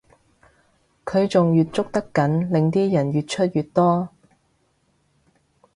[1.05, 4.09] 佢仲越捉得緊令啲人越出越多